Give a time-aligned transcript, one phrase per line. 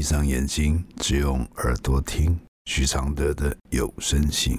[0.00, 4.58] 闭上眼睛，只用耳朵听徐常德的有声信。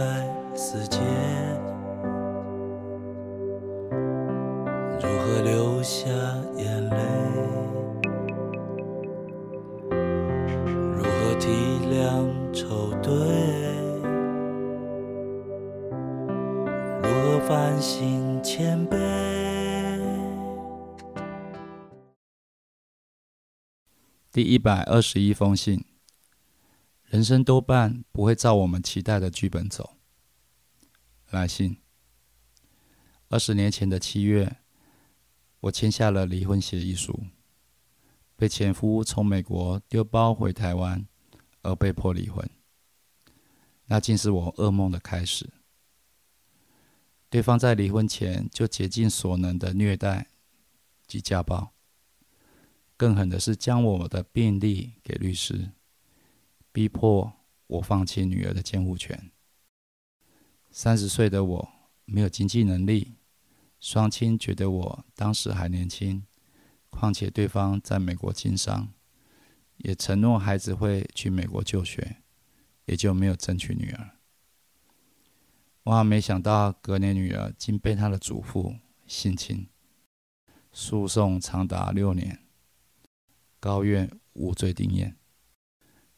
[0.00, 0.98] 开死结，
[4.98, 6.08] 如何流下
[6.56, 6.96] 眼泪？
[10.96, 11.50] 如何体
[11.90, 13.12] 谅愁对？
[17.02, 18.96] 如何反省谦卑？
[24.32, 25.89] 第一百二十一封信。
[27.10, 29.96] 人生多半不会照我们期待的剧本走。
[31.30, 31.76] 来信：
[33.28, 34.58] 二十年前的七月，
[35.58, 37.24] 我签下了离婚协议书，
[38.36, 41.04] 被前夫从美国丢包回台湾，
[41.62, 42.48] 而被迫离婚。
[43.86, 45.50] 那竟是我噩梦的开始。
[47.28, 50.28] 对方在离婚前就竭尽所能的虐待
[51.08, 51.72] 及家暴，
[52.96, 55.72] 更狠的是将我的病历给律师。
[56.72, 57.32] 逼迫
[57.66, 59.30] 我放弃女儿的监护权。
[60.70, 61.68] 三十岁的我
[62.04, 63.14] 没有经济能力，
[63.80, 66.24] 双亲觉得我当时还年轻，
[66.88, 68.92] 况且对方在美国经商，
[69.78, 72.18] 也承诺孩子会去美国就学，
[72.84, 74.10] 也就没有争取女儿。
[75.84, 79.66] 万没想到，隔年女儿竟被他的祖父性侵，
[80.72, 82.44] 诉讼长达六年，
[83.58, 85.16] 高院无罪定验。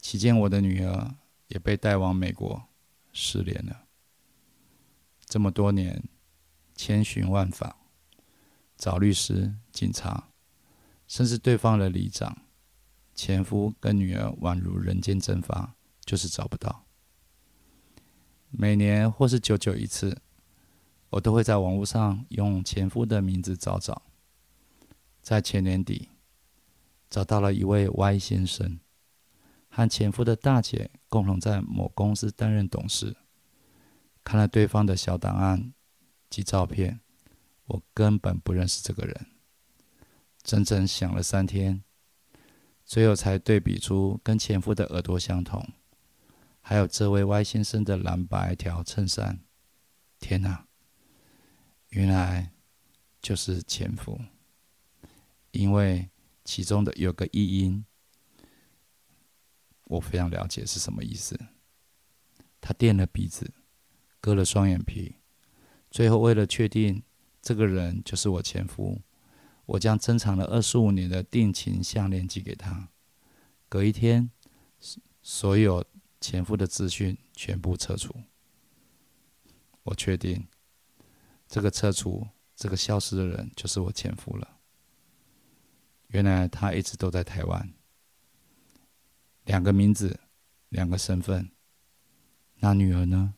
[0.03, 1.15] 期间，我的女儿
[1.47, 2.65] 也被带往美国，
[3.13, 3.85] 失联了。
[5.25, 6.03] 这么多年，
[6.75, 7.77] 千寻万访，
[8.77, 10.29] 找律师、警察，
[11.07, 12.37] 甚至对方的里长、
[13.15, 16.85] 前夫跟女儿宛如人间蒸发，就是找不到。
[18.51, 20.21] 每年或是久久一次，
[21.11, 24.03] 我都会在网络上用前夫的名字找找。
[25.23, 26.09] 在前年底，
[27.09, 28.81] 找到了一位 Y 先生。
[29.75, 33.17] 和前夫的大姐共同在某公司担任董事。
[34.23, 35.73] 看了对方的小档案
[36.29, 37.01] 及照片，
[37.65, 39.27] 我根本不认识这个人。
[40.43, 41.83] 整整想了三天，
[42.85, 45.67] 最后才对比出跟前夫的耳朵相同，
[46.61, 49.41] 还有这位 Y 先生的蓝白条衬衫。
[50.21, 50.67] 天哪，
[51.89, 52.53] 原来
[53.23, 54.21] 就是前夫，
[55.53, 56.11] 因为
[56.45, 57.87] 其中的有个译音。
[59.93, 61.39] 我非常了解是什么意思。
[62.61, 63.53] 他垫了鼻子，
[64.21, 65.17] 割了双眼皮，
[65.91, 67.03] 最后为了确定
[67.43, 69.03] 这个人就是我前夫，
[69.67, 72.89] 我将珍藏了二十五年的定情项链寄给他。
[73.69, 74.31] 隔一天，
[75.23, 75.85] 所有
[76.21, 78.15] 前夫的资讯全部撤除。
[79.83, 80.47] 我确定，
[81.49, 82.27] 这个撤除、
[82.57, 84.61] 这个消失的人就是我前夫了。
[86.09, 87.75] 原来他一直都在台湾。
[89.45, 90.21] 两个名字，
[90.69, 91.51] 两个身份，
[92.61, 93.35] 那女儿呢？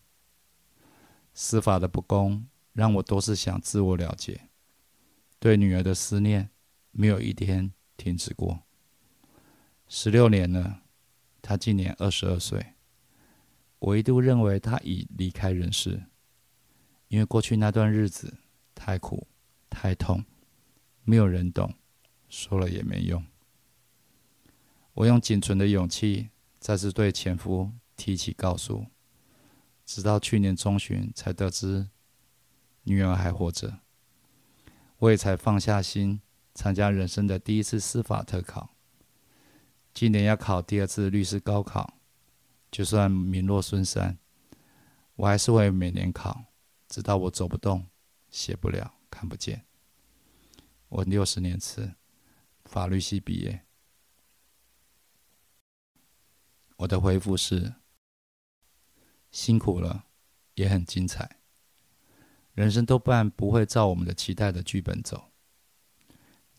[1.33, 4.49] 司法的不公让我多是想自我了结，
[5.39, 6.51] 对女儿的思念
[6.91, 8.63] 没有一天停止过。
[9.89, 10.83] 十六年了，
[11.41, 12.75] 她今年二十二岁，
[13.79, 16.05] 我一度认为她已离开人世，
[17.09, 18.39] 因为过去那段日子
[18.75, 19.27] 太苦
[19.71, 20.25] 太痛，
[21.03, 21.75] 没有人懂，
[22.29, 23.25] 说了也没用。
[24.95, 28.87] 我用仅存的勇气，再次对前夫提起告诉，
[29.85, 31.89] 直到去年中旬才得知
[32.85, 33.81] 女儿还活着，
[34.99, 36.21] 我也才放下心
[36.55, 38.71] 参加人生的第一次司法特考。
[39.93, 41.99] 今年要考第二次律师高考，
[42.71, 44.17] 就算名落孙山，
[45.17, 46.45] 我还是会每年考，
[46.89, 47.89] 直到我走不动、
[48.31, 49.65] 写不了、看不见。
[50.89, 51.95] 我六十年次
[52.65, 53.64] 法律系毕业。
[56.77, 57.75] 我的回复是：
[59.31, 60.07] 辛苦了，
[60.55, 61.39] 也很精彩。
[62.53, 65.31] 人生多半不会照我们的期待的剧本走。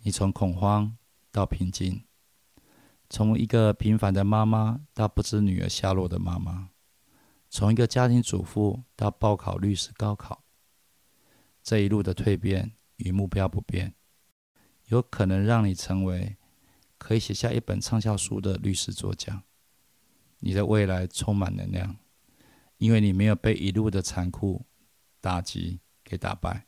[0.03, 0.97] 你从恐慌
[1.31, 2.05] 到平静，
[3.09, 6.69] 从一个平凡的妈妈到不知女儿下落的妈妈，
[7.49, 10.43] 从一个家庭主妇到报考律师高考，
[11.63, 13.95] 这一路的蜕变与目标不变，
[14.87, 16.37] 有可能让你成为
[16.97, 19.43] 可以写下一本畅销书的律师作家。
[20.45, 21.97] 你的未来充满能量，
[22.77, 24.63] 因为你没有被一路的残酷
[25.19, 26.67] 打击给打败，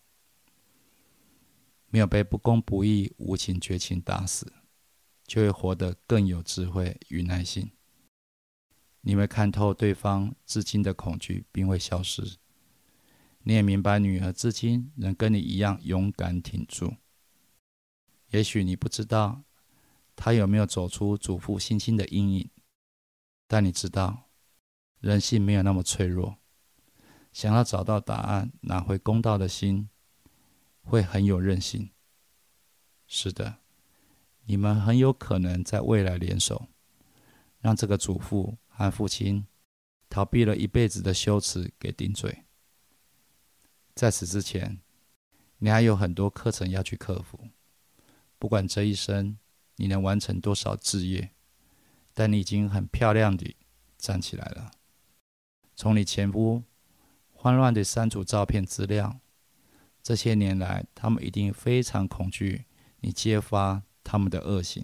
[1.91, 4.51] 没有被不公不义、无情绝情打死，
[5.27, 7.71] 就会活得更有智慧与耐心。
[9.01, 12.37] 你会看透对方至今的恐惧，并会消失。
[13.43, 16.95] 你也明白女儿至今仍跟你一样勇敢挺住。
[18.31, 19.43] 也许你不知道
[20.15, 22.49] 她有没有走出祖父心心的阴影，
[23.47, 24.29] 但你知道
[24.99, 26.37] 人性没有那么脆弱。
[27.31, 29.89] 想要找到答案、拿回公道的心，
[30.81, 31.91] 会很有韧性。
[33.05, 33.59] 是的，
[34.45, 36.67] 你们很有可能在未来联手，
[37.59, 39.45] 让这个祖父和父亲
[40.09, 42.45] 逃避了一辈子的羞耻给顶罪。
[43.93, 44.81] 在此之前，
[45.59, 47.47] 你还有很多课程要去克服。
[48.39, 49.37] 不管这一生
[49.75, 51.31] 你能完成多少志业，
[52.17, 53.55] 但你已经很漂亮地
[53.95, 54.71] 站起来了。
[55.75, 56.63] 从你前夫
[57.31, 59.19] 慌乱地删除照片资料，
[60.01, 62.65] 这些年来，他们一定非常恐惧
[63.01, 64.83] 你揭发他们的恶行。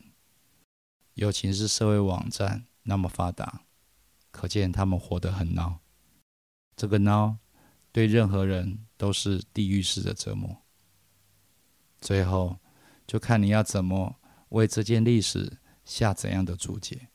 [1.15, 3.63] 尤其是社会网站那么发达，
[4.29, 5.79] 可见他们活得很孬。
[6.75, 7.37] 这个孬。
[7.91, 10.63] 对任何人都是地狱式的折磨。
[12.01, 12.57] 最后，
[13.05, 14.19] 就看你要怎么
[14.49, 17.09] 为这件历史下怎样的注解：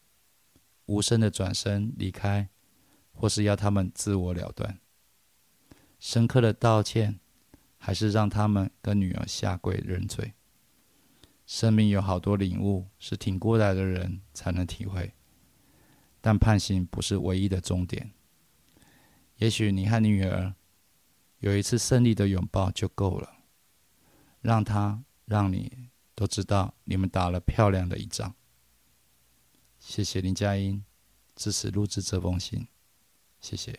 [0.89, 2.49] 无声的转身离开，
[3.13, 4.81] 或是要他们自我了断；
[5.99, 7.21] 深刻的道歉，
[7.79, 10.35] 还是让他们跟女儿下跪认罪。
[11.47, 15.15] 生命有好多领悟是挺过来的人才能体会，
[16.21, 18.11] 但判刑不是唯一的终点。
[19.37, 20.55] 也许你和女儿。
[21.41, 23.33] 有一次胜利的拥抱就够了，
[24.41, 28.35] 让他、让你都知道你们打了漂亮的一仗。
[29.79, 30.85] 谢谢林佳音
[31.35, 32.69] 支持录制这封信，
[33.41, 33.79] 谢谢。